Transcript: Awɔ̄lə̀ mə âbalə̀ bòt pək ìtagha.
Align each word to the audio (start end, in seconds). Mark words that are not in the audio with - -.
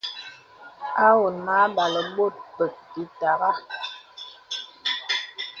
Awɔ̄lə̀ 1.05 1.37
mə 1.45 1.53
âbalə̀ 1.65 2.05
bòt 2.15 2.35
pək 2.55 2.75
ìtagha. 3.03 3.51